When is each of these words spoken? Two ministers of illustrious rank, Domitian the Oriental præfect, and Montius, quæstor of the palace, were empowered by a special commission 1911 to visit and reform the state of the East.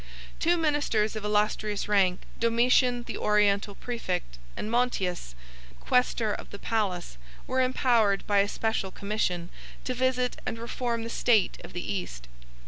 Two 0.39 0.57
ministers 0.57 1.15
of 1.15 1.23
illustrious 1.23 1.87
rank, 1.87 2.21
Domitian 2.39 3.03
the 3.03 3.19
Oriental 3.19 3.75
præfect, 3.75 4.39
and 4.57 4.71
Montius, 4.71 5.35
quæstor 5.79 6.33
of 6.33 6.49
the 6.49 6.57
palace, 6.57 7.19
were 7.45 7.61
empowered 7.61 8.25
by 8.25 8.39
a 8.39 8.47
special 8.47 8.89
commission 8.89 9.51
1911 9.85 9.85
to 9.85 9.93
visit 10.33 10.41
and 10.43 10.57
reform 10.57 11.03
the 11.03 11.09
state 11.11 11.59
of 11.63 11.73
the 11.73 11.93
East. 11.93 12.27